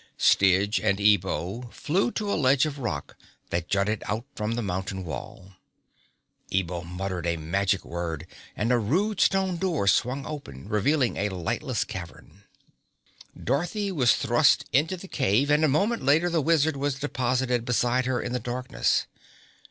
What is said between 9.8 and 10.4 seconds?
swung